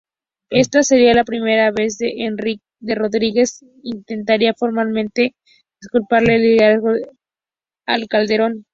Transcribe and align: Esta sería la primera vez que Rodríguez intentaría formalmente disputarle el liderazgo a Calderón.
Esta 0.49 0.81
sería 0.81 1.13
la 1.13 1.23
primera 1.23 1.69
vez 1.71 1.99
que 1.99 2.95
Rodríguez 2.95 3.63
intentaría 3.83 4.55
formalmente 4.55 5.35
disputarle 5.79 6.37
el 6.37 6.41
liderazgo 6.41 6.93
a 7.85 7.97
Calderón. 8.09 8.65